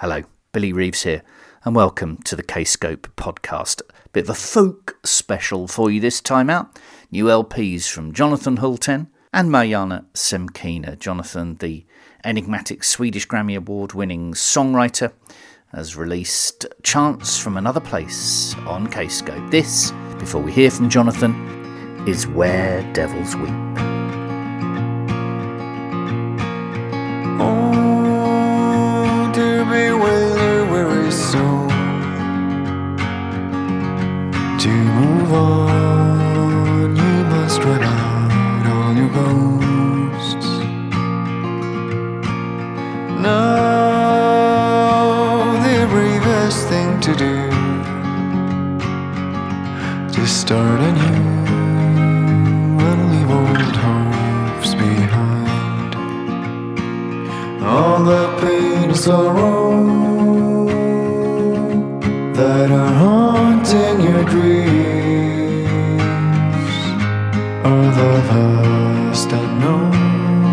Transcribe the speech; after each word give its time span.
Hello, 0.00 0.22
Billy 0.52 0.72
Reeves 0.72 1.02
here, 1.02 1.20
and 1.62 1.76
welcome 1.76 2.16
to 2.22 2.34
the 2.34 2.42
Kscope 2.42 3.02
podcast. 3.18 3.82
Bit 4.14 4.24
of 4.24 4.30
a 4.30 4.34
folk 4.34 4.96
special 5.04 5.68
for 5.68 5.90
you 5.90 6.00
this 6.00 6.22
time 6.22 6.48
out. 6.48 6.78
New 7.10 7.26
LPs 7.26 7.86
from 7.86 8.14
Jonathan 8.14 8.56
Hultén 8.56 9.08
and 9.30 9.50
Mariana 9.50 10.06
Semkina. 10.14 10.98
Jonathan, 10.98 11.56
the 11.56 11.84
enigmatic 12.24 12.82
Swedish 12.82 13.28
Grammy 13.28 13.58
Award 13.58 13.92
winning 13.92 14.32
songwriter, 14.32 15.12
has 15.74 15.96
released 15.96 16.64
Chants 16.82 17.36
from 17.36 17.58
Another 17.58 17.80
Place 17.80 18.54
on 18.60 18.86
Kscope. 18.86 19.50
This, 19.50 19.92
before 20.18 20.40
we 20.40 20.50
hear 20.50 20.70
from 20.70 20.88
Jonathan, 20.88 21.34
is 22.08 22.26
Where 22.26 22.90
Devils 22.94 23.36
Weep. 23.36 23.89
Start 50.50 50.80
anew 50.80 51.22
and 52.88 53.00
leave 53.12 53.30
old 53.30 53.76
hopes 53.86 54.74
behind 54.74 55.94
all 57.62 58.02
the 58.02 58.24
pain 58.40 58.90
and 58.90 58.96
sorrow 58.96 59.70
that 62.34 62.68
are 62.68 62.94
haunting 63.02 64.00
your 64.00 64.24
dreams 64.24 64.50
are 67.70 67.90
the 68.00 68.12
vast 68.30 69.30
unknown 69.30 69.92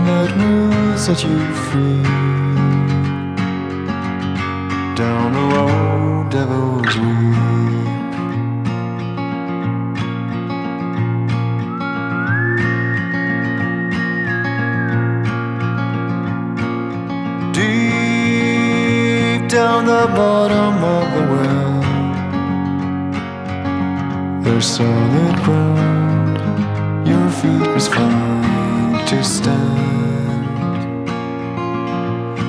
that 0.06 0.30
will 0.38 0.96
set 0.96 1.24
you 1.24 1.40
free. 1.66 2.27
The 20.08 20.14
bottom 20.16 20.84
of 20.84 21.04
the 21.16 21.22
well, 21.32 21.82
there's 24.44 24.66
solid 24.66 25.36
ground. 25.44 26.38
Your 27.08 27.30
feet 27.30 27.68
must 27.74 27.90
find 27.94 29.08
to 29.08 29.24
stand. 29.24 30.48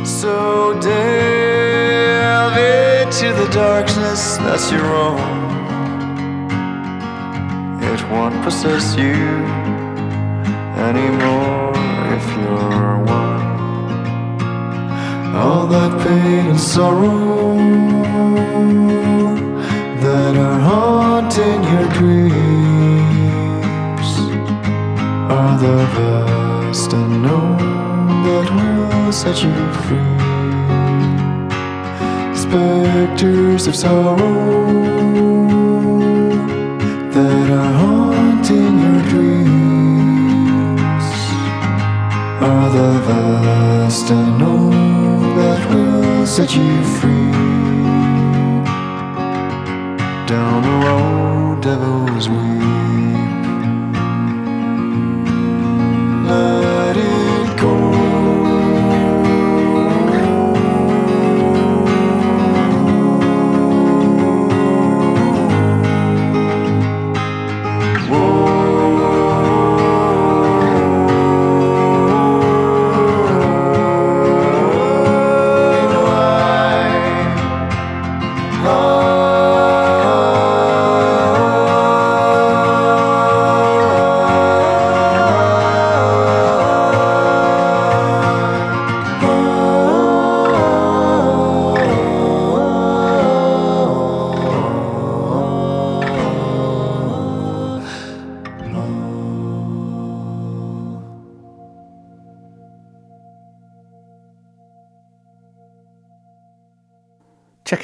So 0.07 0.35
delve 0.81 2.59
into 2.59 3.29
the 3.41 3.49
darkness 3.53 4.37
that's 4.39 4.71
your 4.71 4.89
own. 5.07 5.21
It 7.83 8.01
won't 8.11 8.43
possess 8.45 8.97
you 8.97 9.19
anymore 10.89 11.73
if 12.17 12.27
you're 12.37 12.88
that 15.71 15.93
pain 16.03 16.47
and 16.47 16.61
sorrow 16.61 17.55
that 20.03 20.35
are 20.37 20.61
haunting 20.61 21.63
your 21.73 21.89
dreams 21.99 22.89
are 25.37 25.59
the 25.59 25.77
vast 25.95 26.93
unknown 26.93 27.59
that 28.25 28.49
will 28.57 29.13
set 29.13 29.43
you 29.45 29.53
free. 29.85 30.17
Specters 32.35 33.67
of 33.67 33.77
sorrow 33.77 34.17
that 37.13 37.51
are 37.61 37.73
haunting 37.83 38.75
your 38.85 39.03
dreams 39.13 41.09
are 42.41 42.69
the 42.71 42.89
vast 43.07 43.28
set 46.39 46.55
you 46.55 46.85
free. 47.01 47.33
Down 50.29 50.63
the 50.63 50.75
road, 50.87 51.63
devils 51.63 52.29
weep. 52.29 52.58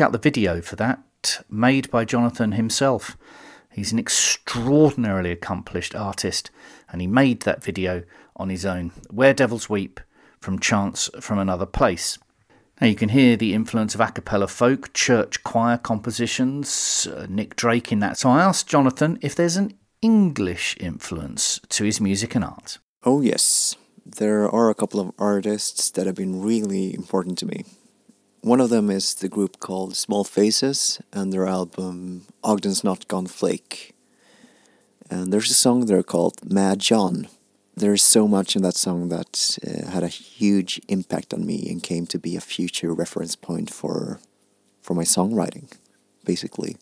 Out 0.05 0.13
the 0.13 0.19
video 0.19 0.61
for 0.61 0.77
that, 0.77 1.47
made 1.49 1.91
by 1.91 2.05
Jonathan 2.05 2.53
himself. 2.53 3.17
He's 3.73 3.91
an 3.91 3.99
extraordinarily 3.99 5.31
accomplished 5.31 5.95
artist, 5.95 6.51
and 6.93 7.01
he 7.01 7.07
made 7.07 7.41
that 7.41 7.65
video 7.65 8.03
on 8.37 8.51
his 8.51 8.67
own. 8.67 8.93
Where 9.11 9.33
Devils 9.33 9.71
Weep 9.71 10.01
from 10.41 10.59
Chants 10.59 11.09
from 11.21 11.39
Another 11.39 11.65
Place. 11.65 12.19
Now 12.83 12.89
you 12.89 12.97
can 12.97 13.09
hear 13.09 13.35
the 13.35 13.55
influence 13.55 13.95
of 13.95 14.03
a 14.03 14.13
cappella 14.13 14.47
folk, 14.47 14.93
church 14.93 15.43
choir 15.43 15.79
compositions, 15.79 17.09
uh, 17.11 17.27
Nick 17.31 17.57
Drake 17.57 17.91
in 17.91 18.01
that. 18.01 18.19
So 18.19 18.29
I 18.29 18.43
asked 18.43 18.67
Jonathan 18.67 19.19
if 19.23 19.35
there's 19.35 19.57
an 19.57 19.73
English 20.03 20.77
influence 20.79 21.63
to 21.71 21.85
his 21.85 21.99
music 21.99 22.35
and 22.35 22.45
art. 22.45 22.77
Oh, 23.05 23.23
yes. 23.23 23.75
There 24.05 24.51
are 24.51 24.69
a 24.69 24.75
couple 24.75 25.01
of 25.01 25.13
artists 25.19 25.91
that 25.93 26.05
have 26.05 26.17
been 26.17 26.43
really 26.43 26.93
important 26.93 27.39
to 27.39 27.47
me. 27.47 27.65
One 28.45 28.61
of 28.61 28.69
them 28.69 28.91
is 28.91 29.15
the 29.15 29.31
group 29.31 29.59
called 29.59 29.97
Small 29.97 30.23
Faces 30.23 31.01
and 31.15 31.33
their 31.33 31.47
album 31.47 32.27
Ogdens' 32.43 32.85
Nut 32.85 33.09
Gone 33.09 33.27
Flake. 33.27 33.95
And 35.09 35.33
there's 35.33 35.51
a 35.51 35.55
song 35.55 35.87
there 35.87 36.03
called 36.03 36.53
Mad 36.53 36.79
John. 36.79 37.29
There's 37.75 38.03
so 38.03 38.29
much 38.29 38.55
in 38.55 38.61
that 38.61 38.77
song 38.77 39.09
that 39.09 39.57
uh, 39.67 39.91
had 39.91 40.03
a 40.03 40.09
huge 40.09 40.79
impact 40.89 41.33
on 41.33 41.47
me 41.47 41.67
and 41.71 41.83
came 41.83 42.07
to 42.09 42.19
be 42.19 42.37
a 42.37 42.41
future 42.43 42.93
reference 42.93 43.35
point 43.35 43.73
for 43.73 44.21
for 44.83 44.93
my 44.93 45.05
songwriting, 45.05 45.73
basically. 46.27 46.77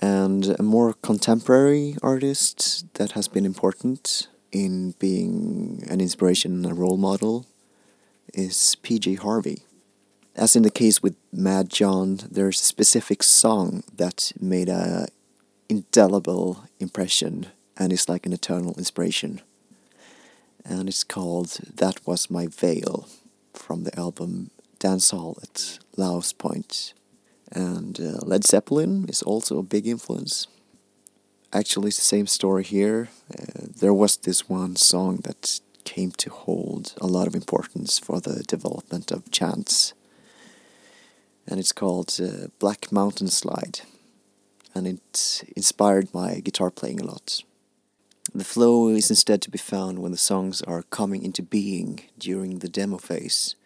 And 0.00 0.56
a 0.58 0.64
more 0.64 0.94
contemporary 0.94 1.94
artist 2.02 2.92
that 2.94 3.12
has 3.12 3.28
been 3.28 3.46
important 3.46 4.26
in 4.50 4.96
being 4.98 5.84
an 5.88 6.00
inspiration 6.00 6.52
and 6.54 6.66
a 6.66 6.74
role 6.74 6.96
model 6.96 7.46
is 8.34 8.76
PJ 8.82 9.20
Harvey. 9.20 9.62
As 10.34 10.56
in 10.56 10.62
the 10.62 10.70
case 10.70 11.02
with 11.02 11.14
Mad 11.30 11.68
John, 11.68 12.20
there's 12.30 12.60
a 12.60 12.64
specific 12.64 13.22
song 13.22 13.82
that 13.94 14.32
made 14.40 14.70
a 14.70 15.08
indelible 15.68 16.64
impression 16.80 17.48
and 17.76 17.92
is 17.92 18.08
like 18.08 18.24
an 18.24 18.32
eternal 18.32 18.74
inspiration. 18.78 19.42
And 20.64 20.88
it's 20.88 21.04
called 21.04 21.58
That 21.76 22.06
Was 22.06 22.30
My 22.30 22.46
Veil 22.46 23.08
from 23.52 23.84
the 23.84 23.98
album 23.98 24.50
Dancehall 24.78 25.42
at 25.42 25.78
Laos 25.96 26.32
Point. 26.32 26.94
And 27.50 28.00
uh, 28.00 28.20
Led 28.22 28.44
Zeppelin 28.44 29.06
is 29.08 29.22
also 29.22 29.58
a 29.58 29.62
big 29.62 29.86
influence. 29.86 30.46
Actually, 31.52 31.88
it's 31.88 31.98
the 31.98 32.04
same 32.04 32.26
story 32.26 32.64
here. 32.64 33.10
Uh, 33.30 33.66
there 33.80 33.92
was 33.92 34.16
this 34.16 34.48
one 34.48 34.76
song 34.76 35.18
that 35.24 35.60
came 35.84 36.12
to 36.12 36.30
hold 36.30 36.94
a 37.00 37.06
lot 37.06 37.26
of 37.26 37.34
importance 37.34 37.98
for 37.98 38.18
the 38.20 38.42
development 38.44 39.10
of 39.10 39.30
chants. 39.30 39.92
And 41.46 41.58
it's 41.58 41.72
called 41.72 42.18
uh, 42.22 42.48
Black 42.58 42.92
Mountain 42.92 43.28
Side, 43.28 43.80
and 44.74 44.86
it 44.86 45.42
inspired 45.56 46.14
my 46.14 46.40
guitar 46.40 46.70
playing 46.70 47.00
a 47.00 47.04
lot. 47.04 47.42
The 48.34 48.44
flow 48.44 48.88
is 48.88 49.10
instead 49.10 49.42
to 49.42 49.50
be 49.50 49.58
found 49.58 49.98
when 49.98 50.12
the 50.12 50.18
songs 50.18 50.62
are 50.62 50.84
coming 50.84 51.22
into 51.22 51.42
being 51.42 52.00
during 52.18 52.60
the 52.60 52.68
demo 52.68 52.98
phase. 52.98 53.56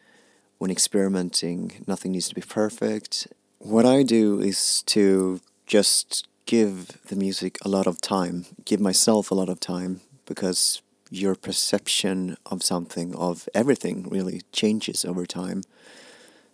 When 0.58 0.70
experimenting, 0.70 1.84
nothing 1.86 2.12
needs 2.12 2.28
to 2.30 2.34
be 2.34 2.40
perfect. 2.40 3.28
What 3.58 3.84
I 3.84 4.02
do 4.02 4.40
is 4.40 4.82
to 4.86 5.40
just 5.66 6.26
give 6.46 6.98
the 7.08 7.16
music 7.16 7.58
a 7.62 7.68
lot 7.68 7.86
of 7.86 8.00
time, 8.00 8.46
give 8.64 8.80
myself 8.80 9.30
a 9.30 9.34
lot 9.34 9.48
of 9.48 9.60
time, 9.60 10.00
because 10.24 10.80
your 11.10 11.34
perception 11.34 12.36
of 12.46 12.62
something, 12.62 13.14
of 13.14 13.48
everything, 13.54 14.08
really 14.08 14.42
changes 14.50 15.04
over 15.04 15.26
time. 15.26 15.62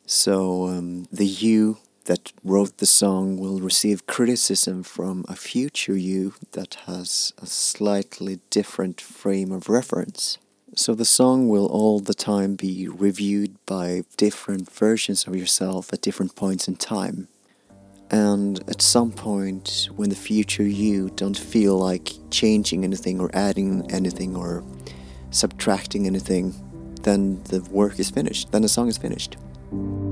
So 0.06 0.66
um, 0.69 1.06
the 1.12 1.26
you 1.26 1.78
that 2.04 2.32
wrote 2.43 2.78
the 2.78 2.87
song 2.87 3.38
will 3.38 3.60
receive 3.60 4.06
criticism 4.06 4.82
from 4.82 5.25
a 5.28 5.37
future 5.37 5.96
you 5.96 6.34
that 6.52 6.75
has 6.87 7.32
a 7.38 7.46
slightly 7.46 8.40
different 8.50 9.00
frame 9.00 9.52
of 9.52 9.69
reference. 9.69 10.38
So 10.75 10.94
the 10.94 11.04
song 11.04 11.49
will 11.49 11.66
all 11.66 12.00
the 12.00 12.14
time 12.14 12.56
be 12.56 12.88
reviewed 12.88 13.54
by 13.66 14.04
different 14.16 14.70
versions 14.70 15.26
of 15.26 15.37
yourself 15.37 15.93
at 15.93 16.00
different 16.00 16.34
points 16.34 16.66
in 16.66 16.76
time. 16.76 17.28
And 18.10 18.58
at 18.69 18.82
some 18.82 19.12
point, 19.12 19.88
when 19.96 20.10
the 20.10 20.16
future 20.16 20.66
you 20.66 21.10
don't 21.10 21.38
feel 21.38 21.78
like 21.78 22.12
changing 22.31 22.84
anything 22.84 23.20
or 23.20 23.31
adding 23.32 23.90
anything 23.90 24.34
or 24.37 24.64
subtracting 25.31 26.06
anything, 26.06 26.54
then 27.02 27.43
the 27.44 27.60
work 27.70 27.99
is 27.99 28.10
finished, 28.10 28.52
then 28.52 28.62
the 28.62 28.69
song 28.69 28.88
is 28.88 28.99
finished. 28.99 29.37
At 29.72 30.12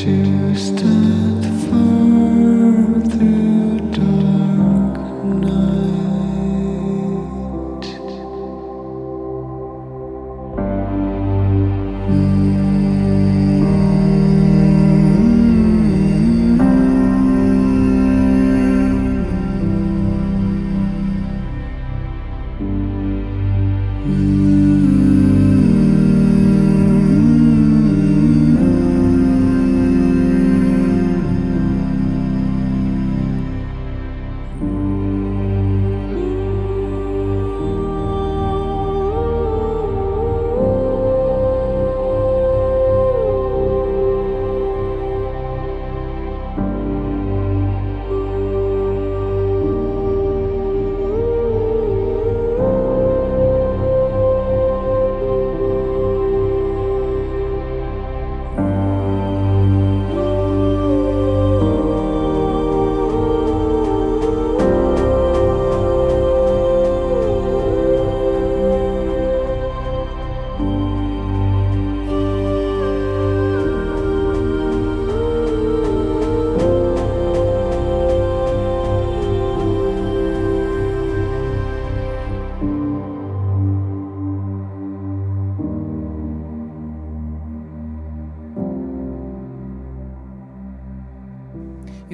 to 0.00 0.54
stand 0.56 1.39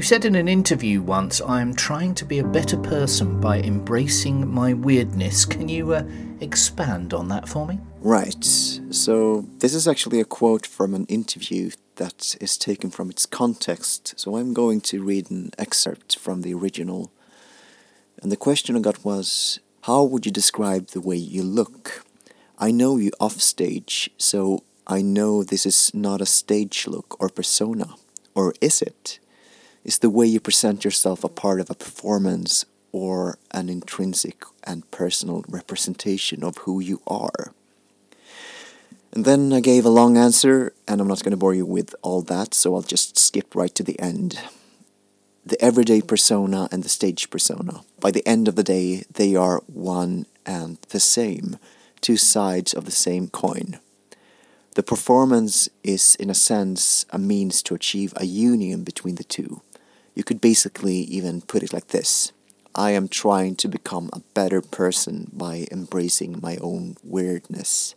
said 0.07 0.25
in 0.25 0.37
an 0.37 0.47
interview 0.47 1.03
once, 1.03 1.41
I 1.41 1.61
am 1.61 1.75
trying 1.75 2.15
to 2.15 2.25
be 2.25 2.39
a 2.39 2.45
better 2.45 2.77
person 2.77 3.41
by 3.41 3.59
embracing 3.59 4.49
my 4.49 4.73
weirdness. 4.73 5.45
Can 5.45 5.69
you 5.69 5.95
uh, 5.95 6.05
expand 6.41 7.13
on 7.13 7.27
that 7.27 7.49
for 7.49 7.67
me? 7.67 7.81
Right. 8.03 8.45
So 8.45 9.49
this 9.59 9.75
is 9.75 9.89
actually 9.89 10.21
a 10.21 10.25
quote 10.25 10.65
from 10.65 10.95
an 10.95 11.07
interview 11.07 11.73
that 11.97 12.37
is 12.41 12.57
taken 12.57 12.89
from 12.91 13.11
its 13.11 13.27
context. 13.27 14.15
So 14.17 14.37
I'm 14.37 14.55
going 14.55 14.81
to 14.83 15.03
read 15.03 15.29
an 15.29 15.51
excerpt 15.59 16.17
from 16.17 16.43
the 16.43 16.55
original. 16.55 17.11
And 18.23 18.31
the 18.31 18.37
question 18.37 18.77
I 18.77 18.81
got 18.81 19.05
was 19.05 19.59
How 19.83 20.05
would 20.05 20.25
you 20.25 20.31
describe 20.31 20.91
the 20.91 21.01
way 21.01 21.17
you 21.17 21.43
look? 21.43 22.05
I 22.61 22.71
know 22.71 22.97
you 22.97 23.11
off 23.19 23.41
stage, 23.41 24.09
so 24.19 24.63
I 24.87 25.03
know 25.03 25.43
this 25.43 25.67
is 25.67 25.93
not 25.93 26.21
a 26.21 26.27
stage 26.27 26.87
look 26.87 27.21
or 27.21 27.29
persona. 27.29 27.97
Or 28.37 28.55
is 28.61 28.83
it? 28.83 29.19
Is 29.87 30.01
the 30.01 30.11
way 30.11 30.27
you 30.27 30.41
present 30.41 30.85
yourself 30.85 31.23
a 31.23 31.29
part 31.29 31.61
of 31.61 31.71
a 31.71 31.75
performance 31.75 32.65
or 32.91 33.39
an 33.53 33.69
intrinsic 33.69 34.43
and 34.65 34.91
personal 34.91 35.45
representation 35.49 36.43
of 36.43 36.57
who 36.59 36.81
you 36.81 37.01
are? 37.07 37.53
And 39.13 39.25
then 39.25 39.53
I 39.53 39.61
gave 39.61 39.85
a 39.85 39.89
long 40.01 40.17
answer, 40.17 40.73
and 40.89 41.01
I'm 41.01 41.07
not 41.07 41.23
going 41.23 41.31
to 41.31 41.37
bore 41.37 41.55
you 41.55 41.65
with 41.65 41.95
all 42.03 42.21
that, 42.23 42.53
so 42.53 42.75
I'll 42.75 42.83
just 42.83 43.17
skip 43.17 43.55
right 43.55 43.73
to 43.77 43.85
the 43.85 43.99
end. 44.01 44.41
The 45.45 45.63
everyday 45.63 46.01
persona 46.01 46.69
and 46.73 46.83
the 46.83 46.89
stage 46.89 47.31
persona. 47.31 47.83
By 48.01 48.11
the 48.11 48.27
end 48.27 48.49
of 48.49 48.57
the 48.57 48.65
day, 48.65 49.05
they 49.09 49.37
are 49.37 49.63
one 49.69 50.27
and 50.45 50.79
the 50.89 50.99
same, 50.99 51.59
two 52.01 52.17
sides 52.17 52.75
of 52.75 52.87
the 52.87 52.91
same 52.91 53.29
coin. 53.29 53.79
The 54.75 54.83
performance 54.83 55.69
is, 55.85 56.17
in 56.17 56.29
a 56.29 56.35
sense, 56.35 57.07
a 57.11 57.19
means 57.19 57.63
to 57.63 57.75
achieve 57.75 58.13
a 58.17 58.27
union 58.27 58.83
between 58.83 59.15
the 59.15 59.25
two. 59.25 59.63
You 60.17 60.25
could 60.25 60.41
basically 60.41 60.97
even 60.97 61.43
put 61.43 61.63
it 61.63 61.73
like 61.73 61.89
this 61.89 62.33
I 62.75 62.91
am 62.91 63.07
trying 63.09 63.55
to 63.57 63.69
become 63.69 64.11
a 64.13 64.21
better 64.35 64.61
person 64.61 65.31
by 65.33 65.67
embracing 65.71 66.41
my 66.43 66.57
own 66.57 66.97
weirdness. 67.05 67.95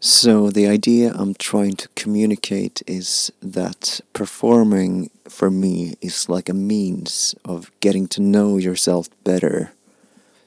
So, 0.00 0.50
the 0.50 0.66
idea 0.66 1.12
I'm 1.14 1.34
trying 1.34 1.76
to 1.76 1.88
communicate 1.94 2.82
is 2.88 3.30
that 3.40 4.00
performing 4.12 5.10
for 5.28 5.50
me 5.50 5.94
is 6.00 6.28
like 6.28 6.48
a 6.48 6.54
means 6.54 7.36
of 7.44 7.70
getting 7.80 8.08
to 8.08 8.20
know 8.20 8.56
yourself 8.56 9.08
better. 9.22 9.72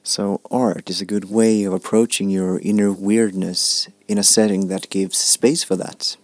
So, 0.02 0.40
art 0.50 0.90
is 0.90 1.00
a 1.00 1.06
good 1.06 1.30
way 1.30 1.64
of 1.64 1.72
approaching 1.72 2.28
your 2.28 2.58
inner 2.58 2.92
weirdness 2.92 3.88
in 4.06 4.18
a 4.18 4.22
setting 4.22 4.68
that 4.68 4.90
gives 4.90 5.16
space 5.16 5.64
for 5.64 5.76
that. 5.76 6.16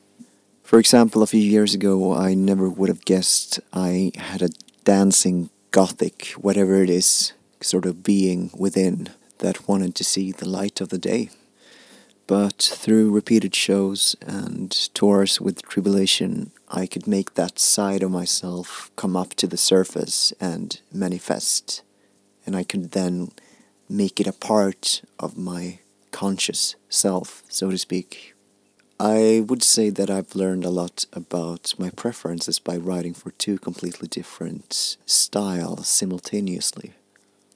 For 0.73 0.79
example, 0.79 1.23
a 1.23 1.27
few 1.27 1.43
years 1.43 1.75
ago, 1.75 2.15
I 2.15 2.33
never 2.33 2.67
would 2.67 2.89
have 2.89 3.05
guessed 3.05 3.61
I 3.75 4.11
had 4.17 4.41
a 4.41 4.49
dancing 4.85 5.51
gothic, 5.71 6.29
whatever 6.29 6.83
it 6.83 6.89
is, 6.89 7.35
sort 7.61 7.85
of 7.85 8.03
being 8.03 8.51
within 8.57 9.11
that 9.41 9.69
wanted 9.69 9.95
to 9.97 10.03
see 10.03 10.33
the 10.33 10.49
light 10.49 10.81
of 10.81 10.89
the 10.89 10.97
day. 10.97 11.29
But 12.27 12.57
through 12.57 13.11
repeated 13.11 13.55
shows 13.55 14.17
and 14.23 14.71
tours 14.95 15.43
with 15.43 15.61
Tribulation, 15.61 16.53
I 16.71 16.87
could 16.87 17.07
make 17.07 17.35
that 17.35 17.59
side 17.59 18.03
of 18.03 18.11
myself 18.11 18.91
come 18.97 19.15
up 19.15 19.35
to 19.35 19.47
the 19.47 19.59
surface 19.59 20.33
and 20.41 20.81
manifest. 20.91 21.83
And 22.47 22.57
I 22.57 22.65
could 22.65 22.93
then 22.93 23.33
make 23.91 24.21
it 24.21 24.27
a 24.27 24.33
part 24.33 25.03
of 25.19 25.37
my 25.37 25.81
conscious 26.13 26.77
self, 26.89 27.43
so 27.51 27.71
to 27.71 27.77
speak. 27.77 28.33
I 29.05 29.43
would 29.45 29.65
say 29.65 29.91
that 29.91 30.11
I've 30.11 30.37
learned 30.37 30.65
a 30.65 30.71
lot 30.71 31.07
about 31.13 31.75
my 31.77 31.91
preferences 31.91 32.61
by 32.61 32.77
writing 32.77 33.15
for 33.15 33.33
two 33.33 33.59
completely 33.59 34.07
different 34.07 34.97
styles 35.07 35.89
simultaneously. 35.89 36.93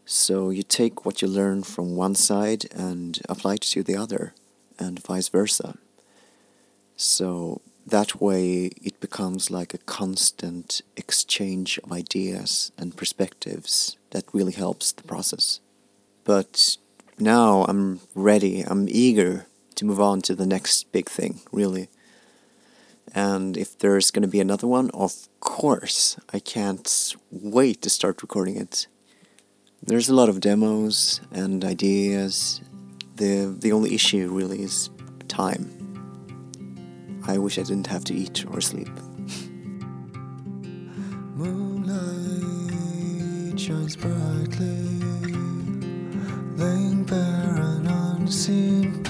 So 0.05 0.51
you 0.51 0.65
take 0.65 1.07
what 1.07 1.23
you 1.23 1.29
learn 1.29 1.63
from 1.63 1.95
one 1.95 2.17
side 2.17 2.65
and 2.75 3.21
apply 3.29 3.55
it 3.55 3.61
to 3.61 3.85
the 3.85 3.95
other 3.95 4.35
and 4.77 5.01
vice 5.01 5.29
versa. 5.29 5.79
So 6.97 7.61
that 7.87 8.21
way 8.21 8.73
it 8.83 8.99
becomes 8.99 9.49
like 9.49 9.73
a 9.73 9.79
constant 9.79 10.83
exchange 10.97 11.79
of 11.85 11.93
ideas 11.93 12.73
and 12.77 12.97
perspectives 12.97 13.97
that 14.11 14.25
really 14.33 14.51
helps 14.51 14.91
the 14.91 15.05
process. 15.05 15.61
But 16.25 16.77
now 17.21 17.65
I'm 17.69 18.01
ready, 18.17 18.63
I'm 18.63 18.89
eager 18.89 19.47
to 19.77 19.85
move 19.85 20.01
on 20.01 20.21
to 20.23 20.35
the 20.35 20.47
next 20.47 20.91
big 20.93 21.09
thing, 21.09 21.41
really. 21.53 21.89
And 23.15 23.57
if 23.57 23.79
there's 23.79 24.11
going 24.11 24.23
to 24.23 24.29
be 24.29 24.41
another 24.41 24.67
one, 24.67 24.91
of 24.91 25.29
course, 25.41 26.19
I 26.33 26.39
can't 26.39 27.15
wait 27.31 27.83
to 27.83 27.91
start 27.91 28.23
recording 28.23 28.57
it. 28.57 28.87
There's 29.83 30.09
a 30.09 30.15
lot 30.15 30.29
of 30.29 30.41
demos 30.41 31.21
and 31.31 31.65
ideas 31.65 32.61
the 33.17 33.57
the 33.59 33.73
only 33.73 33.95
issue 33.95 34.29
really 34.29 34.63
is 34.63 34.91
time. 35.29 35.73
I 37.27 37.39
wish 37.39 37.59
I 37.59 37.63
didn't 37.63 37.87
have 37.89 38.05
to 38.05 38.15
eat 38.15 38.45
or 38.51 38.61
sleep. 38.61 38.89
Moonlight 41.35 41.99
shines 43.59 43.97
brightly, 43.97 45.01
laying 46.57 47.05
bare 47.05 47.57
an 47.57 47.87
unseen 47.87 49.03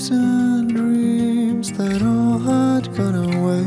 hopes 0.00 0.10
and 0.10 0.70
dreams 0.74 1.72
that 1.72 2.02
all 2.02 2.38
had 2.38 2.94
gone 2.96 3.16
away. 3.34 3.66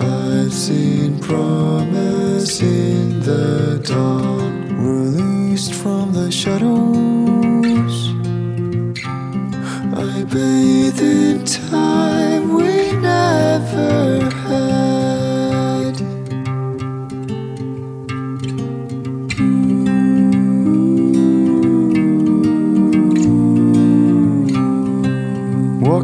I've 0.00 0.52
seen 0.52 1.18
promise 1.20 2.60
in 2.60 3.20
the 3.20 3.80
dawn, 3.84 4.76
released 4.76 5.74
from 5.74 6.12
the 6.12 6.30
shadows. 6.30 7.96
I 9.94 10.24
bathe 10.24 11.00
in 11.00 11.44
time 11.44 12.54
we 12.54 12.92
never 12.92 14.27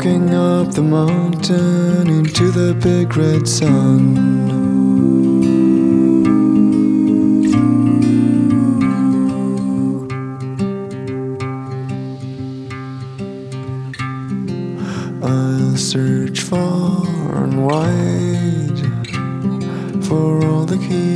Walking 0.05 0.35
up 0.35 0.71
the 0.73 0.83
mountain 0.83 2.11
into 2.11 2.51
the 2.51 2.75
big 2.75 3.17
red 3.17 3.49
sun. 3.49 4.19
I'll 15.23 15.77
search 15.79 16.41
far 16.43 17.07
and 17.43 17.65
wide 17.65 18.81
for 20.05 20.45
all 20.45 20.67
the 20.67 20.77
keys 20.87 21.14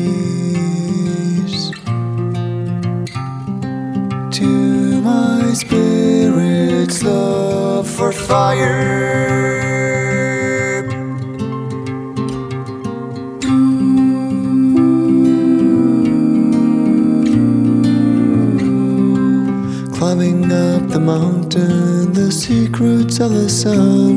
sun. 23.58 24.07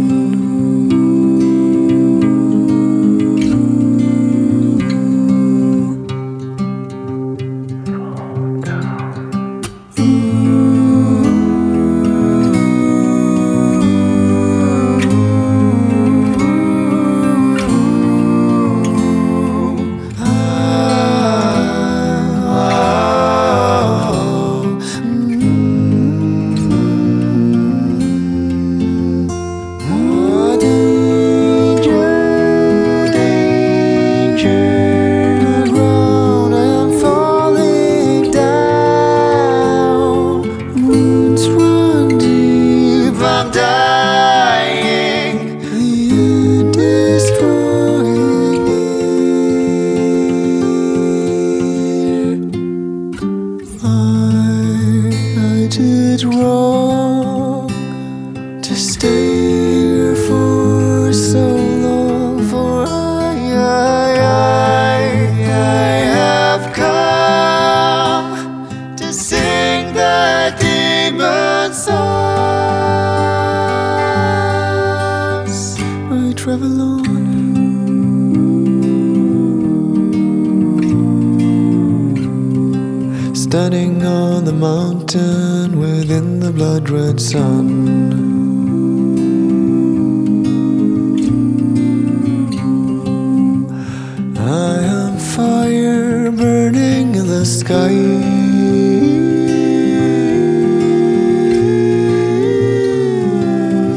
Standing 83.51 84.05
on 84.05 84.45
the 84.45 84.53
mountain 84.53 85.77
within 85.77 86.39
the 86.39 86.53
blood 86.53 86.89
red 86.89 87.19
sun. 87.19 87.67
I 94.39 94.75
am 94.99 95.17
fire 95.19 96.31
burning 96.31 97.13
in 97.13 97.27
the 97.27 97.45
sky. 97.45 97.91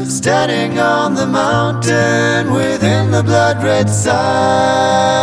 Standing 0.05 0.79
on 0.79 1.15
the 1.15 1.27
mountain 1.27 2.51
within 2.51 3.09
the 3.09 3.23
blood 3.23 3.63
red 3.63 3.89
sun. 3.89 5.15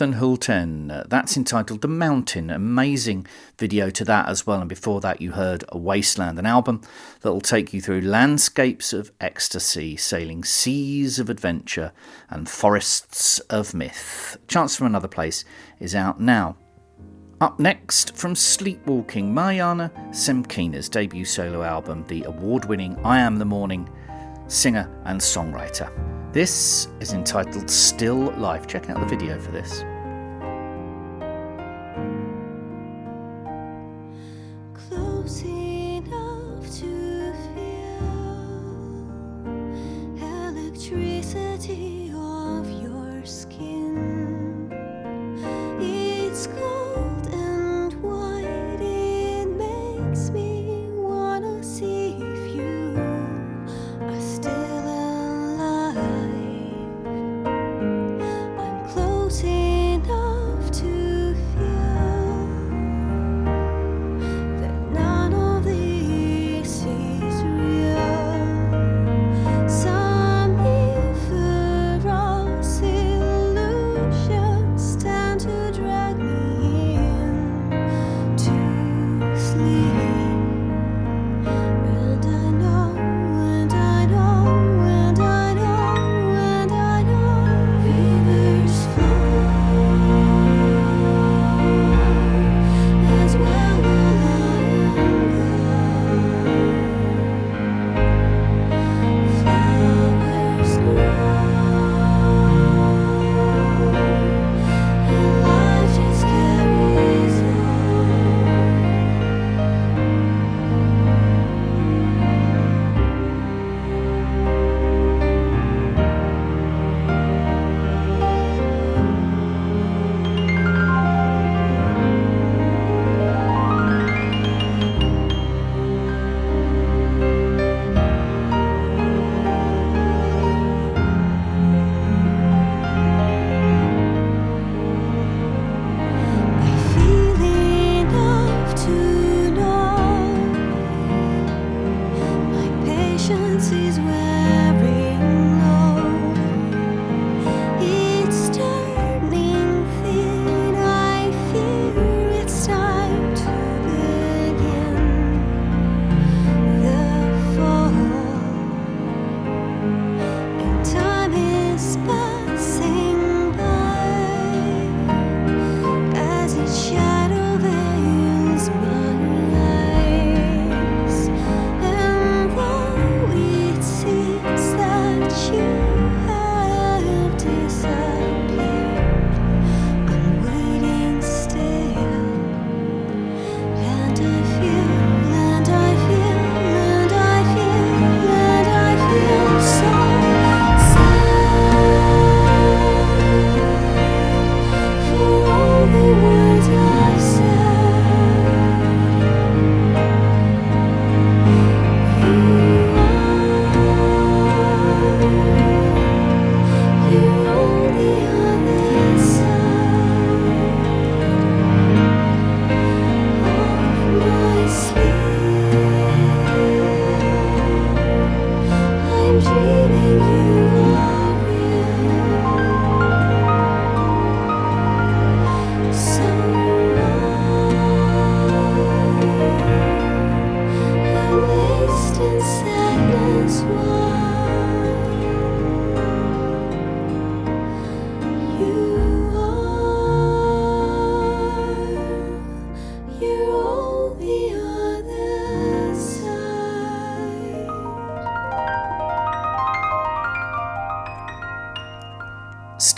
Jonathan 0.00 0.18
Hultén. 0.18 1.08
That's 1.10 1.36
entitled 1.36 1.82
The 1.82 1.88
Mountain. 1.88 2.48
Amazing 2.48 3.26
video 3.58 3.90
to 3.90 4.04
that 4.06 4.30
as 4.30 4.46
well. 4.46 4.60
And 4.60 4.68
before 4.68 5.02
that, 5.02 5.20
you 5.20 5.32
heard 5.32 5.62
A 5.68 5.76
Wasteland, 5.76 6.38
an 6.38 6.46
album 6.46 6.80
that 7.20 7.30
will 7.30 7.42
take 7.42 7.74
you 7.74 7.82
through 7.82 8.00
landscapes 8.00 8.94
of 8.94 9.12
ecstasy, 9.20 9.98
sailing 9.98 10.42
seas 10.42 11.18
of 11.18 11.28
adventure, 11.28 11.92
and 12.30 12.48
forests 12.48 13.40
of 13.50 13.74
myth. 13.74 14.38
Chants 14.48 14.74
from 14.74 14.86
Another 14.86 15.06
Place 15.06 15.44
is 15.80 15.94
out 15.94 16.18
now. 16.18 16.56
Up 17.42 17.60
next, 17.60 18.16
from 18.16 18.34
Sleepwalking, 18.34 19.34
Mariana 19.34 19.92
Semkina's 20.12 20.88
debut 20.88 21.26
solo 21.26 21.62
album, 21.62 22.06
the 22.08 22.22
award 22.22 22.64
winning 22.64 22.96
I 23.04 23.18
Am 23.18 23.36
the 23.36 23.44
Morning 23.44 23.86
singer 24.48 24.90
and 25.04 25.20
songwriter. 25.20 26.19
This 26.32 26.86
is 27.00 27.12
entitled 27.12 27.68
Still 27.68 28.30
Life. 28.36 28.68
Check 28.68 28.88
out 28.88 29.00
the 29.00 29.06
video 29.06 29.36
for 29.40 29.50
this. 29.50 29.82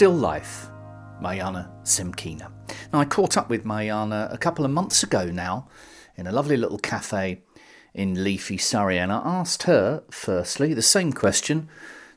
Still 0.02 0.14
Life, 0.14 0.66
Mariana 1.20 1.70
Semkina. 1.84 2.50
Now, 2.92 2.98
I 2.98 3.04
caught 3.04 3.36
up 3.36 3.48
with 3.48 3.64
Mariana 3.64 4.28
a 4.32 4.36
couple 4.36 4.64
of 4.64 4.72
months 4.72 5.04
ago 5.04 5.26
now 5.26 5.68
in 6.16 6.26
a 6.26 6.32
lovely 6.32 6.56
little 6.56 6.80
cafe 6.80 7.42
in 7.94 8.24
leafy 8.24 8.58
Surrey, 8.58 8.98
and 8.98 9.12
I 9.12 9.22
asked 9.24 9.62
her, 9.62 10.02
firstly, 10.10 10.74
the 10.74 10.82
same 10.82 11.12
question 11.12 11.68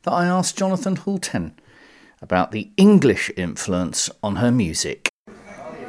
that 0.01 0.13
I 0.13 0.25
asked 0.25 0.57
Jonathan 0.57 0.97
Hultén 0.97 1.51
about 2.23 2.51
the 2.51 2.71
English 2.75 3.29
influence 3.37 4.09
on 4.23 4.37
her 4.37 4.51
music. 4.51 5.07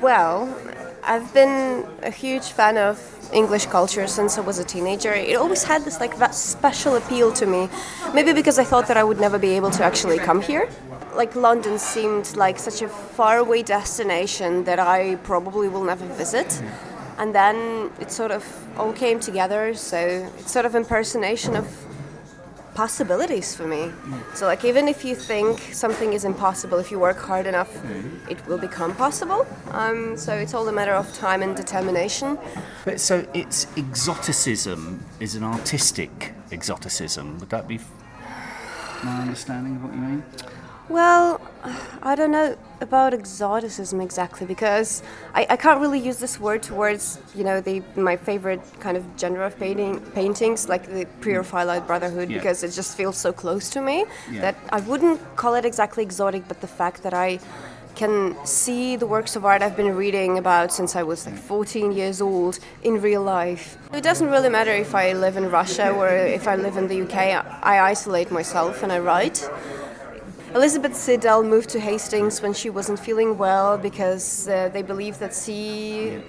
Well, 0.03 0.55
I've 1.03 1.33
been 1.33 1.87
a 2.03 2.11
huge 2.11 2.49
fan 2.49 2.77
of 2.77 3.01
English 3.33 3.67
culture 3.67 4.07
since 4.07 4.37
I 4.37 4.43
was 4.43 4.59
a 4.59 4.65
teenager. 4.65 5.15
It 5.15 5.37
always 5.37 5.65
had 5.65 5.87
this 5.87 5.99
like 5.99 6.13
special 6.35 6.97
appeal 6.97 7.33
to 7.33 7.47
me. 7.47 7.71
Maybe 8.13 8.35
because 8.35 8.59
I 8.59 8.65
thought 8.65 8.87
that 8.89 8.99
I 8.99 9.05
would 9.05 9.19
never 9.19 9.39
be 9.39 9.57
able 9.57 9.71
to 9.71 9.83
actually 9.83 10.19
come 10.19 10.43
here. 10.43 10.69
Like 11.17 11.35
London 11.35 11.79
seemed 11.79 12.37
like 12.37 12.59
such 12.59 12.83
a 12.83 12.89
faraway 12.89 13.63
destination 13.63 14.65
that 14.65 14.79
I 14.79 15.17
probably 15.17 15.69
will 15.69 15.85
never 15.85 16.07
visit. 16.15 16.49
Mm. 16.49 16.71
And 17.19 17.35
then 17.35 17.91
it 17.99 18.11
sort 18.13 18.31
of 18.31 18.45
all 18.79 18.93
came 18.93 19.19
together, 19.21 19.75
so 19.75 19.97
it's 20.39 20.53
sort 20.53 20.67
of 20.67 20.75
impersonation 20.75 21.57
of 21.57 21.67
possibilities 22.75 23.57
for 23.57 23.67
me. 23.67 23.89
Mm. 23.89 24.37
So 24.37 24.45
like 24.45 24.63
even 24.67 24.87
if 24.87 25.03
you 25.03 25.15
think 25.15 25.59
something 25.73 26.13
is 26.13 26.25
impossible, 26.25 26.79
if 26.79 26.91
you 26.91 26.99
work 26.99 27.19
hard 27.19 27.47
enough, 27.47 27.73
mm. 27.75 28.31
it 28.31 28.47
will 28.47 28.59
become 28.59 28.95
possible. 28.95 29.47
Um, 29.71 30.19
so 30.19 30.35
it's 30.35 30.53
all 30.53 30.69
a 30.69 30.73
matter 30.73 30.93
of 30.93 31.11
time 31.15 31.43
and 31.43 31.57
determination. 31.57 32.39
But 32.85 33.01
so 33.01 33.27
it's 33.33 33.67
exoticism 33.79 35.03
is 35.19 35.35
an 35.35 35.45
artistic 35.45 36.35
exoticism. 36.53 37.39
Would 37.39 37.49
that 37.49 37.67
be 37.67 37.81
my 39.03 39.23
understanding 39.23 39.77
of 39.77 39.85
what 39.85 39.95
you 39.95 40.01
mean? 40.01 40.23
Well, 40.89 41.41
I 42.03 42.15
don't 42.15 42.31
know 42.31 42.57
about 42.81 43.13
exoticism 43.13 44.01
exactly 44.01 44.47
because 44.47 45.03
I, 45.35 45.47
I 45.51 45.57
can't 45.57 45.81
really 45.81 45.99
use 45.99 46.19
this 46.19 46.39
word 46.39 46.63
towards 46.63 47.19
you 47.35 47.43
know 47.43 47.61
the 47.61 47.83
my 47.97 48.17
favorite 48.17 48.61
kind 48.81 48.97
of 48.97 49.05
genre 49.19 49.47
of 49.47 49.59
painting 49.59 49.99
paintings 50.15 50.69
like 50.69 50.87
the 50.87 51.07
pre-Raphaelite 51.23 51.87
Brotherhood 51.87 52.29
Yeah. 52.31 52.37
because 52.39 52.63
it 52.63 52.71
just 52.71 52.97
feels 52.97 53.17
so 53.17 53.33
close 53.33 53.69
to 53.71 53.81
me 53.81 54.05
Yeah. 54.31 54.43
that 54.43 54.57
I 54.71 54.81
wouldn't 54.81 55.21
call 55.37 55.55
it 55.55 55.65
exactly 55.65 56.03
exotic, 56.05 56.47
but 56.47 56.61
the 56.61 56.69
fact 56.69 57.03
that 57.03 57.15
I 57.15 57.41
can 57.97 58.37
see 58.45 58.95
the 58.97 59.07
works 59.07 59.37
of 59.37 59.45
art 59.47 59.63
I've 59.63 59.75
been 59.77 59.97
reading 59.97 60.37
about 60.39 60.71
since 60.71 60.95
I 60.95 61.03
was 61.03 61.25
like 61.27 61.37
14 61.39 61.93
years 61.93 62.21
old 62.21 62.59
in 62.83 63.01
real 63.01 63.23
life. 63.23 63.79
It 63.95 64.03
doesn't 64.03 64.29
really 64.31 64.51
matter 64.51 64.71
if 64.73 64.95
I 64.95 65.15
live 65.15 65.39
in 65.39 65.51
Russia 65.51 65.89
or 65.91 66.09
if 66.11 66.47
I 66.47 66.57
live 66.57 66.77
in 66.77 66.89
the 66.89 67.01
UK. 67.03 67.17
I 67.63 67.81
isolate 67.81 68.31
myself 68.31 68.83
and 68.83 68.93
I 68.93 68.99
write. 68.99 69.49
Elizabeth 70.55 70.93
Siddal 70.93 71.47
moved 71.47 71.71
to 71.71 71.81
Hastings 71.81 72.41
when 72.41 72.55
she 72.55 72.71
wasn't 72.71 72.99
feeling 72.99 73.37
well 73.37 73.77
because 73.77 74.49
uh, 74.49 74.69
they 74.73 74.83
believe 74.83 75.19
that 75.19 75.35
sea 75.35 76.23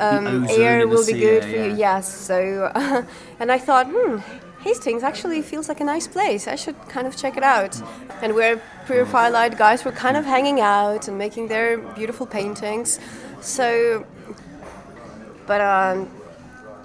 um, 0.00 0.46
air 0.50 0.86
will 0.86 1.06
be 1.06 1.12
good 1.12 1.42
air, 1.44 1.50
for 1.50 1.56
you. 1.56 1.70
yeah. 1.70 1.96
Yes. 1.96 2.12
So, 2.12 2.70
and 3.40 3.52
I 3.52 3.58
thought, 3.58 3.86
hmm, 3.88 4.18
Hastings 4.62 5.02
actually 5.02 5.40
feels 5.40 5.68
like 5.68 5.80
a 5.80 5.84
nice 5.84 6.06
place. 6.06 6.46
I 6.46 6.56
should 6.56 6.76
kind 6.88 7.06
of 7.06 7.16
check 7.16 7.36
it 7.36 7.42
out. 7.42 7.80
And 8.22 8.34
where 8.34 8.60
pre-Raphaelite 8.86 9.56
guys 9.56 9.84
were 9.84 9.92
kind 9.92 10.16
of 10.16 10.24
hanging 10.24 10.60
out 10.60 11.08
and 11.08 11.16
making 11.16 11.48
their 11.48 11.78
beautiful 11.78 12.26
paintings. 12.26 12.98
So, 13.40 14.04
but 15.46 15.60
um, 15.60 16.10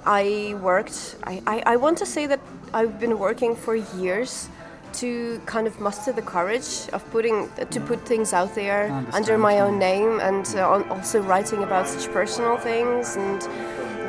I 0.05 0.55
worked. 0.61 1.17
I, 1.23 1.41
I, 1.45 1.63
I 1.65 1.75
want 1.75 1.97
to 1.97 2.05
say 2.05 2.27
that 2.27 2.39
I've 2.73 2.99
been 2.99 3.19
working 3.19 3.55
for 3.55 3.75
years 3.75 4.49
to 4.99 5.39
kind 5.45 5.67
of 5.67 5.79
muster 5.79 6.11
the 6.11 6.21
courage 6.21 6.87
of 6.93 7.09
putting 7.11 7.49
to 7.69 7.79
put 7.81 8.05
things 8.05 8.33
out 8.33 8.55
there 8.55 8.91
under 9.13 9.37
my 9.37 9.59
own 9.59 9.77
name 9.79 10.19
and 10.19 10.45
uh, 10.55 10.83
also 10.89 11.21
writing 11.21 11.63
about 11.63 11.87
such 11.87 12.11
personal 12.11 12.57
things 12.57 13.15
and 13.15 13.41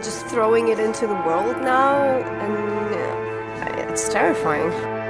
just 0.03 0.27
throwing 0.27 0.69
it 0.69 0.79
into 0.79 1.07
the 1.07 1.15
world 1.27 1.57
now 1.63 1.97
and 2.45 2.59
uh, 2.95 3.91
it's 3.93 4.09
terrifying. 4.09 5.06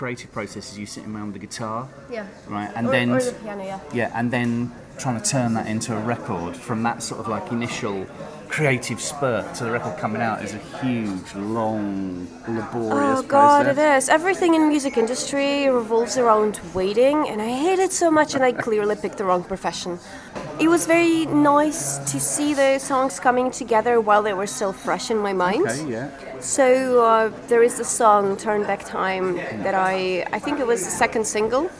Creative 0.00 0.32
process 0.32 0.72
is 0.72 0.78
you 0.78 0.86
sitting 0.86 1.14
around 1.14 1.34
the 1.34 1.38
guitar, 1.38 1.86
Yeah. 2.10 2.26
right? 2.48 2.70
And 2.74 2.86
or, 2.86 2.90
then 2.90 3.10
or 3.10 3.20
the 3.20 3.32
piano, 3.32 3.62
yeah. 3.62 3.80
yeah, 3.92 4.10
and 4.18 4.30
then 4.30 4.72
trying 4.96 5.20
to 5.20 5.26
turn 5.36 5.52
that 5.58 5.66
into 5.66 5.94
a 5.94 6.00
record 6.00 6.56
from 6.56 6.82
that 6.84 7.02
sort 7.02 7.20
of 7.20 7.28
like 7.28 7.52
initial 7.52 8.06
creative 8.48 8.98
spurt 8.98 9.54
to 9.56 9.64
the 9.64 9.70
record 9.70 9.98
coming 9.98 10.22
out 10.22 10.42
is 10.42 10.54
a 10.54 10.62
huge, 10.80 11.34
long, 11.34 12.26
laborious 12.48 13.18
Oh 13.18 13.22
God, 13.22 13.66
process. 13.66 13.78
it 13.78 13.96
is. 13.98 14.08
Everything 14.08 14.54
in 14.54 14.62
music 14.68 14.96
industry 14.96 15.68
revolves 15.68 16.16
around 16.16 16.58
waiting, 16.72 17.28
and 17.28 17.38
I 17.42 17.50
hate 17.66 17.78
it 17.78 17.92
so 17.92 18.10
much. 18.10 18.34
And 18.34 18.42
I 18.42 18.52
clearly 18.52 18.96
picked 18.96 19.18
the 19.18 19.24
wrong 19.24 19.44
profession. 19.44 19.98
It 20.60 20.68
was 20.68 20.84
very 20.84 21.24
nice 21.24 21.96
to 22.12 22.20
see 22.20 22.52
the 22.52 22.78
songs 22.78 23.18
coming 23.18 23.50
together 23.50 23.98
while 23.98 24.22
they 24.22 24.34
were 24.34 24.46
still 24.46 24.74
fresh 24.74 25.10
in 25.10 25.16
my 25.16 25.32
mind. 25.32 25.66
Okay, 25.66 25.90
yeah. 25.90 26.10
So 26.40 27.02
uh, 27.02 27.32
there 27.48 27.62
is 27.62 27.78
the 27.78 27.84
song 27.84 28.36
"Turn 28.36 28.64
Back 28.64 28.84
Time" 28.84 29.36
that 29.64 29.74
I 29.74 30.26
I 30.36 30.38
think 30.38 30.60
it 30.60 30.66
was 30.66 30.84
the 30.84 30.90
second 30.90 31.26
single. 31.26 31.70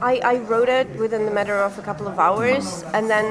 I, 0.00 0.20
I 0.24 0.36
wrote 0.50 0.68
it 0.68 0.88
within 0.98 1.24
the 1.24 1.30
matter 1.30 1.58
of 1.58 1.78
a 1.78 1.82
couple 1.82 2.08
of 2.08 2.18
hours, 2.18 2.82
and 2.94 3.08
then 3.08 3.26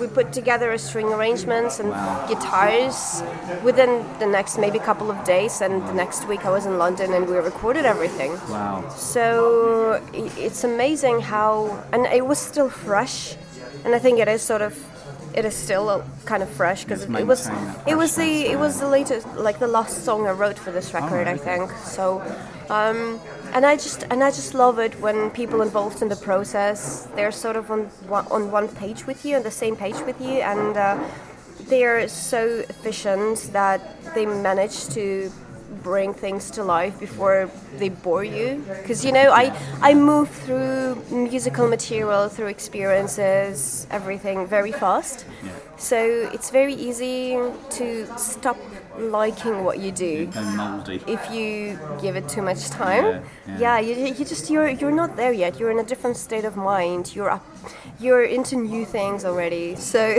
we 0.00 0.06
put 0.08 0.32
together 0.32 0.72
a 0.72 0.78
string 0.78 1.08
arrangements 1.12 1.80
and 1.80 1.90
guitars 2.28 3.22
within 3.62 4.04
the 4.18 4.26
next 4.26 4.58
maybe 4.58 4.78
couple 4.78 5.10
of 5.10 5.24
days. 5.24 5.60
And 5.62 5.86
the 5.88 5.94
next 5.94 6.28
week 6.28 6.44
I 6.44 6.50
was 6.50 6.66
in 6.66 6.78
London 6.78 7.12
and 7.14 7.28
we 7.28 7.36
recorded 7.36 7.84
everything. 7.86 8.32
Wow. 8.50 8.88
So 8.94 10.02
it's 10.12 10.64
amazing 10.64 11.20
how, 11.20 11.82
and 11.92 12.06
it 12.06 12.26
was 12.26 12.38
still 12.38 12.68
fresh, 12.68 13.36
and 13.84 13.94
I 13.94 13.98
think 13.98 14.18
it 14.18 14.28
is 14.28 14.42
sort 14.42 14.62
of, 14.62 14.78
it 15.34 15.44
is 15.44 15.54
still 15.54 16.04
kind 16.24 16.42
of 16.42 16.48
fresh 16.48 16.84
because 16.84 17.04
it 17.04 17.26
was, 17.26 17.48
it 17.86 17.96
was 17.96 18.16
the, 18.16 18.46
it 18.46 18.58
was 18.58 18.80
the 18.80 18.88
latest, 18.88 19.26
like 19.36 19.58
the 19.58 19.68
last 19.68 20.04
song 20.04 20.26
I 20.26 20.32
wrote 20.32 20.58
for 20.58 20.72
this 20.72 20.92
record, 20.92 21.28
I 21.28 21.36
think. 21.36 21.70
So, 21.84 22.20
um, 22.68 23.20
and 23.52 23.64
I 23.66 23.76
just, 23.76 24.04
and 24.10 24.22
I 24.22 24.30
just 24.30 24.54
love 24.54 24.78
it 24.78 25.00
when 25.00 25.30
people 25.30 25.62
involved 25.62 26.02
in 26.02 26.08
the 26.08 26.16
process, 26.16 27.08
they're 27.14 27.32
sort 27.32 27.56
of 27.56 27.70
on 27.70 27.80
one, 28.08 28.26
on 28.30 28.50
one 28.50 28.68
page 28.68 29.06
with 29.06 29.24
you, 29.24 29.36
on 29.36 29.42
the 29.42 29.50
same 29.50 29.76
page 29.76 30.00
with 30.06 30.20
you, 30.20 30.40
and 30.40 30.76
uh, 30.76 31.02
they're 31.68 32.08
so 32.08 32.64
efficient 32.68 33.38
that 33.52 33.80
they 34.14 34.26
manage 34.26 34.88
to 34.88 35.30
bring 35.82 36.14
things 36.14 36.50
to 36.52 36.64
life 36.64 36.98
before 36.98 37.50
they 37.78 37.88
bore 37.88 38.24
you? 38.24 38.64
Because 38.80 39.04
you 39.04 39.12
know 39.12 39.30
i 39.32 39.44
i 39.80 39.94
move 39.94 40.28
through 40.28 40.96
musical 41.10 41.68
material 41.68 42.28
through 42.28 42.48
experiences 42.48 43.86
everything 43.90 44.46
very 44.46 44.72
fast. 44.72 45.24
So 45.76 45.98
it's 46.34 46.50
very 46.50 46.74
easy 46.74 47.38
to 47.78 48.06
stop 48.18 48.58
liking 48.98 49.64
what 49.64 49.78
you 49.78 49.92
do 49.92 50.26
Go 50.26 50.42
mouldy. 50.42 51.00
if 51.06 51.30
you 51.30 51.78
give 52.02 52.16
it 52.16 52.28
too 52.28 52.42
much 52.42 52.68
time 52.70 53.04
Yeah, 53.04 53.20
yeah, 53.46 53.78
yeah. 53.78 53.78
you, 53.78 54.06
you 54.14 54.24
just 54.24 54.50
you're 54.50 54.68
you're 54.68 54.90
not 54.90 55.16
there 55.16 55.32
yet 55.32 55.58
you're 55.58 55.70
in 55.70 55.78
a 55.78 55.84
different 55.84 56.16
state 56.16 56.44
of 56.44 56.56
mind 56.56 57.14
you're 57.14 57.30
up 57.30 57.44
you're 57.98 58.24
into 58.24 58.56
new 58.56 58.84
things 58.84 59.24
already 59.24 59.76
so 59.76 60.00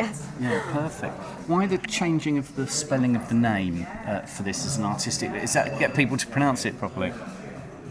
yes 0.00 0.26
Yeah, 0.40 0.60
perfect. 0.72 1.14
Why 1.48 1.66
the 1.66 1.78
changing 1.78 2.38
of 2.38 2.54
the 2.56 2.66
spelling 2.66 3.16
of 3.16 3.28
the 3.28 3.34
name 3.34 3.86
uh, 4.06 4.20
for 4.20 4.42
this 4.42 4.66
as 4.66 4.76
an 4.78 4.84
artistic? 4.84 5.32
Is 5.42 5.52
that 5.54 5.78
get 5.78 5.94
people 5.94 6.16
to 6.16 6.26
pronounce 6.26 6.64
it 6.66 6.78
properly? 6.78 7.12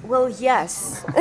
Well, 0.03 0.29
yes. 0.29 1.03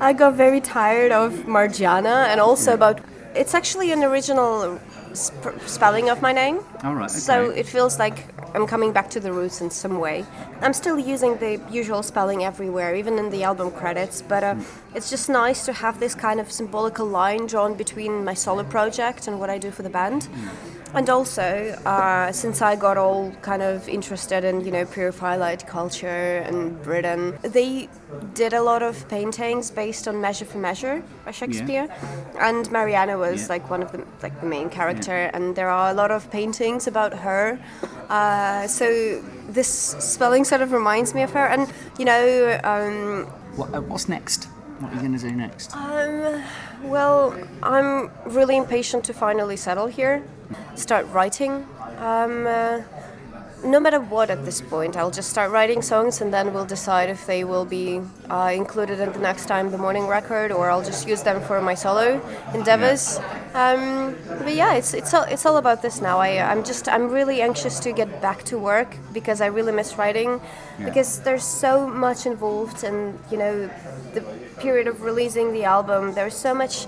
I 0.00 0.12
got 0.12 0.34
very 0.34 0.60
tired 0.60 1.12
of 1.12 1.32
Marjana 1.46 2.26
and 2.30 2.40
also 2.40 2.74
about. 2.74 3.00
It's 3.34 3.54
actually 3.54 3.90
an 3.92 4.02
original 4.04 4.78
sp- 5.16 5.56
spelling 5.66 6.10
of 6.10 6.20
my 6.22 6.32
name. 6.32 6.58
All 6.82 6.94
right. 6.94 7.10
Okay. 7.10 7.18
So 7.18 7.50
it 7.50 7.66
feels 7.66 7.98
like 7.98 8.33
I'm 8.54 8.66
coming 8.68 8.92
back 8.92 9.10
to 9.10 9.20
the 9.20 9.32
roots 9.32 9.60
in 9.60 9.70
some 9.70 9.98
way. 9.98 10.24
I'm 10.62 10.72
still 10.72 10.98
using 10.98 11.36
the 11.38 11.60
usual 11.70 12.02
spelling 12.04 12.44
everywhere, 12.44 12.94
even 12.94 13.18
in 13.18 13.30
the 13.30 13.42
album 13.42 13.72
credits, 13.72 14.22
but 14.22 14.44
uh, 14.44 14.54
it's 14.94 15.10
just 15.10 15.28
nice 15.28 15.64
to 15.66 15.72
have 15.72 15.98
this 15.98 16.14
kind 16.14 16.38
of 16.38 16.52
symbolical 16.52 17.04
line 17.06 17.46
drawn 17.46 17.74
between 17.74 18.24
my 18.24 18.34
solo 18.34 18.62
project 18.62 19.26
and 19.26 19.40
what 19.40 19.50
I 19.50 19.58
do 19.58 19.72
for 19.72 19.82
the 19.82 19.90
band. 19.90 20.28
And 20.94 21.10
also, 21.10 21.42
uh, 21.84 22.30
since 22.30 22.62
I 22.62 22.76
got 22.76 22.96
all 22.96 23.32
kind 23.42 23.62
of 23.62 23.88
interested 23.88 24.44
in, 24.44 24.64
you 24.64 24.70
know, 24.70 24.84
pre-Raphaelite 24.84 25.66
culture 25.66 26.36
and 26.46 26.80
Britain, 26.84 27.36
they 27.42 27.88
did 28.34 28.52
a 28.52 28.62
lot 28.62 28.80
of 28.84 29.08
paintings 29.08 29.72
based 29.72 30.06
on 30.06 30.20
Measure 30.20 30.44
for 30.44 30.58
Measure 30.58 31.02
by 31.24 31.32
Shakespeare, 31.32 31.88
and 32.38 32.70
Mariana 32.70 33.18
was 33.18 33.40
Yeah. 33.42 33.54
like 33.54 33.68
one 33.70 33.82
of 33.82 33.90
the 33.90 34.04
like 34.22 34.38
the 34.40 34.46
main 34.46 34.70
character, 34.70 35.30
and 35.34 35.56
there 35.56 35.68
are 35.68 35.90
a 35.90 35.94
lot 35.94 36.12
of 36.12 36.30
paintings 36.30 36.86
about 36.86 37.12
her. 37.26 37.58
Uh, 38.08 38.66
so 38.66 39.20
this 39.48 39.68
spelling 39.98 40.44
sort 40.44 40.60
of 40.62 40.72
reminds 40.72 41.14
me 41.14 41.22
of 41.22 41.30
her, 41.32 41.46
and 41.46 41.72
you 41.98 42.04
know, 42.04 42.60
um, 42.64 43.26
What, 43.56 43.74
uh, 43.74 43.80
what's 43.80 44.08
next? 44.08 44.44
What 44.80 44.90
are 44.92 44.94
you 44.96 45.00
going 45.00 45.18
to 45.18 45.28
do 45.28 45.32
next? 45.34 45.74
um, 45.76 46.42
well, 46.82 47.34
I'm 47.62 48.10
really 48.26 48.56
impatient 48.56 49.04
to 49.04 49.12
finally 49.14 49.56
settle 49.56 49.86
here, 49.86 50.22
start 50.74 51.06
writing. 51.12 51.66
Um, 51.98 52.46
uh, 52.46 52.82
no 53.64 53.80
matter 53.80 54.00
what 54.00 54.30
at 54.30 54.44
this 54.44 54.60
point, 54.60 54.96
I'll 54.96 55.10
just 55.10 55.30
start 55.30 55.50
writing 55.50 55.80
songs 55.82 56.20
and 56.20 56.32
then 56.32 56.52
we'll 56.52 56.66
decide 56.66 57.08
if 57.08 57.26
they 57.26 57.44
will 57.44 57.64
be 57.64 58.00
uh, 58.30 58.52
included 58.54 59.00
in 59.00 59.12
the 59.12 59.18
next 59.18 59.50
I 59.50 59.58
Am 59.58 59.70
the 59.70 59.78
Morning 59.78 60.06
record 60.06 60.52
or 60.52 60.70
I'll 60.70 60.82
just 60.82 61.08
use 61.08 61.22
them 61.22 61.40
for 61.40 61.60
my 61.60 61.74
solo 61.74 62.20
endeavors. 62.52 63.18
Um, 63.54 64.16
but 64.26 64.54
yeah, 64.54 64.74
it's 64.74 64.94
it's 64.94 65.14
all, 65.14 65.24
it's 65.24 65.46
all 65.46 65.56
about 65.56 65.80
this 65.80 66.00
now. 66.00 66.18
I 66.18 66.38
I'm 66.38 66.64
just 66.64 66.88
I'm 66.88 67.08
really 67.08 67.40
anxious 67.40 67.80
to 67.80 67.92
get 67.92 68.20
back 68.20 68.42
to 68.44 68.58
work 68.58 68.96
because 69.12 69.40
I 69.40 69.46
really 69.46 69.72
miss 69.72 69.96
writing 69.96 70.40
because 70.84 71.20
there's 71.20 71.44
so 71.44 71.86
much 71.86 72.26
involved 72.26 72.84
in 72.84 73.18
you 73.30 73.38
know 73.38 73.70
the 74.12 74.20
period 74.58 74.88
of 74.88 75.02
releasing 75.02 75.52
the 75.52 75.64
album. 75.64 76.14
There's 76.14 76.36
so 76.36 76.54
much 76.54 76.86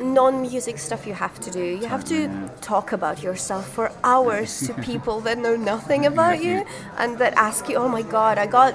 non-music 0.00 0.78
stuff 0.78 1.06
you 1.06 1.14
have 1.14 1.38
to 1.40 1.50
do. 1.50 1.64
You 1.64 1.86
have 1.86 2.04
to 2.06 2.50
talk 2.60 2.92
about 2.92 3.22
yourself 3.22 3.68
for 3.68 3.92
hours 4.04 4.66
to 4.66 4.74
people 4.90 5.20
that 5.20 5.38
know 5.38 5.56
nothing 5.56 6.06
about 6.06 6.42
you 6.42 6.64
and 6.96 7.18
that 7.18 7.34
ask 7.34 7.68
you, 7.68 7.76
"Oh 7.76 7.88
my 7.88 8.02
god, 8.02 8.38
I 8.38 8.46
got 8.46 8.74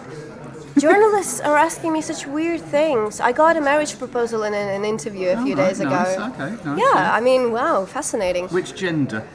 journalists 0.78 1.40
are 1.40 1.58
asking 1.58 1.94
me 1.94 2.02
such 2.02 2.26
weird 2.26 2.62
things. 2.62 3.20
I 3.20 3.32
got 3.32 3.58
a 3.58 3.62
marriage 3.62 3.98
proposal 3.98 4.44
in 4.44 4.54
an, 4.54 4.70
an 4.70 4.86
interview 4.86 5.30
a 5.30 5.34
oh, 5.34 5.44
few 5.44 5.56
right, 5.56 5.70
days 5.70 5.80
ago. 5.80 5.90
nice, 5.90 6.18
okay, 6.18 6.50
nice, 6.50 6.66
yeah, 6.66 6.78
yeah. 6.78 7.14
I 7.14 7.20
mean, 7.22 7.52
wow, 7.52 7.86
fascinating. 7.86 8.48
Which 8.48 8.76
gender? 8.76 9.28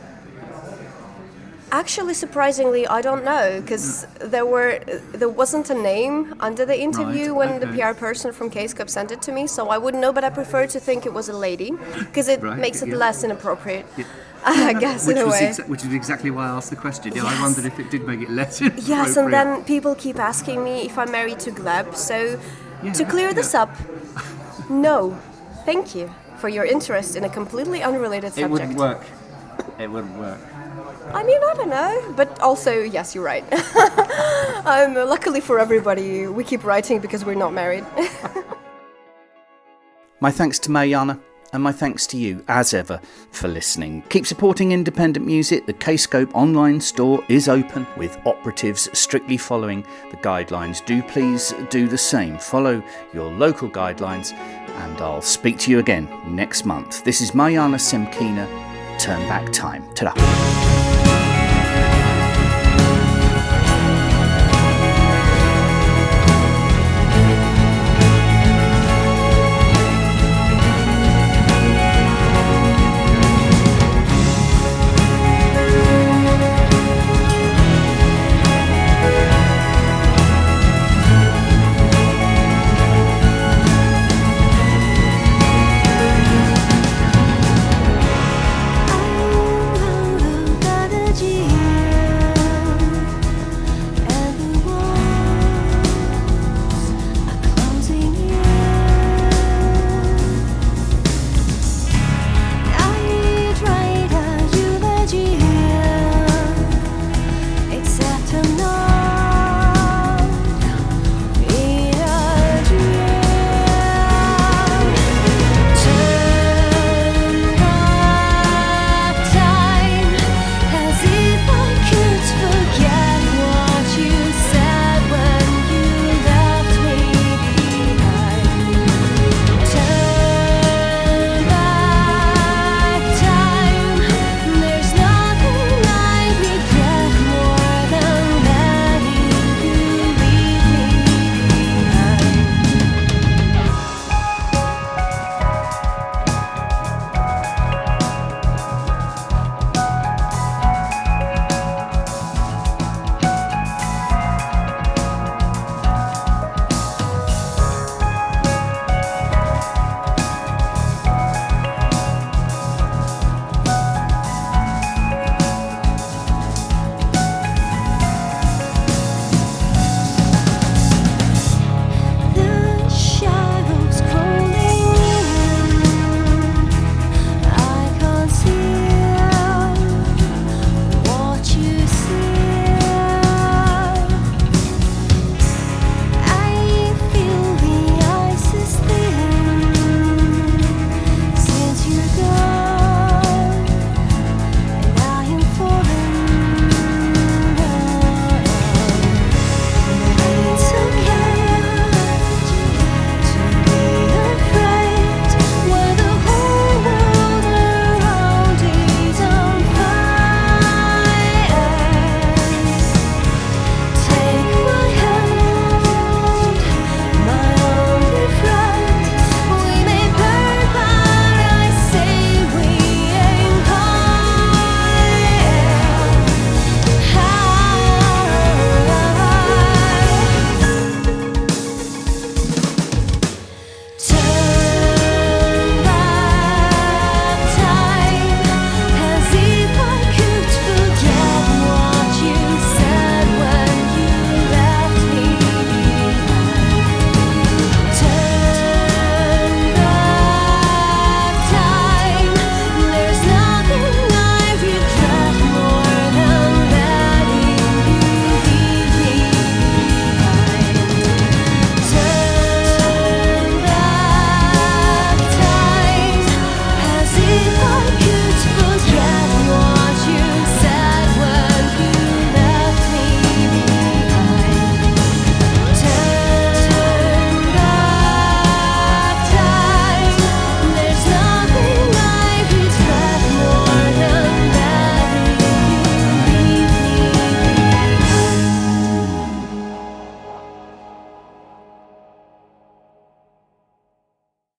Actually, 1.71 2.15
surprisingly, 2.15 2.87
I 2.87 3.03
don't 3.03 3.25
know 3.25 3.61
because 3.61 4.05
hmm. 4.05 4.29
there 4.29 4.47
were 4.47 4.81
there 5.13 5.29
wasn't 5.29 5.69
a 5.71 5.75
name 5.75 6.35
under 6.41 6.65
the 6.65 6.79
interview 6.79 7.35
Right, 7.35 7.51
when 7.51 7.61
the. 7.61 7.67
PR 7.79 7.93
person 7.93 8.33
from 8.33 8.51
Kscope 8.51 8.89
sent 8.89 9.13
it 9.13 9.21
to 9.23 9.33
me, 9.33 9.47
so 9.47 9.69
I 9.69 9.79
wouldn't 9.79 10.01
know. 10.01 10.13
But 10.13 10.25
I 10.25 10.31
prefer 10.31 10.67
to 10.67 10.81
think 10.81 11.05
it 11.05 11.13
was 11.13 11.29
a 11.29 11.37
lady 11.37 11.73
because 11.99 12.29
it 12.29 12.43
Right, 12.43 12.59
makes 12.59 12.83
it 12.83 12.89
yeah. 12.89 12.97
less 12.97 13.23
inappropriate. 13.23 13.87
I 14.45 14.73
guess 14.73 15.07
Which 15.07 15.17
in 15.17 15.23
a 15.25 15.29
way. 15.29 15.41
exa- 15.41 15.69
which 15.69 15.85
is 15.85 15.93
exactly 15.93 16.31
why 16.31 16.47
I 16.47 16.51
asked 16.57 16.71
the 16.71 16.77
question. 16.77 17.13
Yeah, 17.15 17.25
I 17.25 17.41
wondered 17.43 17.67
if 17.67 17.79
it 17.79 17.91
did 17.91 18.07
make 18.07 18.21
it 18.21 18.31
less 18.31 18.61
inappropriate. 18.61 18.89
Yes, 18.97 19.17
and 19.17 19.33
then 19.33 19.65
people 19.65 19.95
keep 19.95 20.19
asking 20.19 20.65
me 20.65 20.87
if 20.87 20.97
I'm 20.97 21.11
married 21.11 21.41
to 21.41 21.51
Gleb. 21.51 21.95
So, 21.97 22.41
to 22.95 23.05
clear 23.05 23.35
this 23.35 23.53
yeah. 23.53 23.63
up, 23.63 23.71
no, 24.71 25.19
thank 25.67 25.95
you 25.95 26.11
for 26.39 26.49
your 26.49 26.65
interest 26.65 27.17
in 27.17 27.25
a 27.25 27.29
completely 27.29 27.83
unrelated 27.83 28.33
subject. 28.33 28.49
it 28.49 28.53
wouldn't 28.53 28.75
work. 28.79 29.03
It 29.79 29.91
wouldn't 29.91 30.17
work. 30.19 30.41
I 31.13 31.23
mean, 31.25 31.41
I 31.43 31.55
don't 31.55 31.71
know, 31.71 32.15
but 32.17 32.41
also, 32.41 32.83
yes, 32.83 33.15
you're 33.15 33.25
right. 33.25 33.45
um, 34.67 34.95
luckily 34.95 35.41
for 35.41 35.59
everybody, 35.59 36.27
we 36.27 36.45
keep 36.45 36.65
writing 36.65 37.01
because 37.01 37.25
we're 37.25 37.35
not 37.35 37.53
married. 37.53 37.85
My 40.21 40.31
thanks 40.31 40.59
to 40.61 40.71
Mariana, 40.71 41.21
and 41.53 41.63
my 41.63 41.73
thanks 41.73 42.07
to 42.09 42.17
you, 42.17 42.45
as 42.49 42.75
ever, 42.75 43.01
for 43.31 43.49
listening. 43.49 44.03
Keep 44.09 44.27
supporting 44.27 44.73
independent 44.73 45.25
music. 45.25 45.65
The 45.65 45.75
Kscope 45.75 46.31
online 46.35 46.81
store 46.81 47.25
is 47.29 47.49
open 47.49 47.87
with 47.97 48.19
operatives 48.27 48.89
strictly 48.93 49.37
following 49.37 49.87
the 50.11 50.17
guidelines. 50.19 50.85
Do 50.85 51.03
please 51.03 51.55
do 51.71 51.87
the 51.89 51.97
same. 51.97 52.37
Follow 52.39 52.83
your 53.15 53.31
local 53.31 53.71
guidelines, 53.71 54.33
and 54.33 55.01
I'll 55.01 55.23
speak 55.23 55.59
to 55.61 55.71
you 55.71 55.79
again 55.79 56.09
next 56.27 56.65
month. 56.65 57.05
This 57.05 57.21
is 57.21 57.35
Mariana 57.35 57.77
Semkina. 57.77 58.47
Turn 58.99 59.21
back 59.29 59.53
time. 59.53 59.85
Ta-da. 59.95 60.88